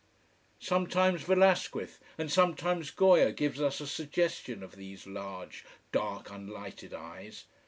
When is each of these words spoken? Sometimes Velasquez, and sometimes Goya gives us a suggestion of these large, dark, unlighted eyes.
Sometimes 0.59 1.21
Velasquez, 1.21 1.99
and 2.17 2.31
sometimes 2.31 2.89
Goya 2.89 3.31
gives 3.31 3.61
us 3.61 3.79
a 3.79 3.85
suggestion 3.85 4.63
of 4.63 4.75
these 4.75 5.05
large, 5.05 5.63
dark, 5.91 6.31
unlighted 6.31 6.91
eyes. 6.91 7.43